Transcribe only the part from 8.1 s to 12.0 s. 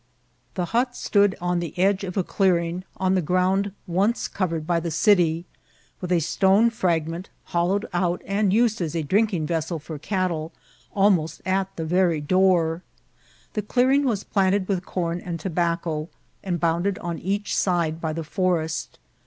and used as a drinking vessel for cattle, almost at the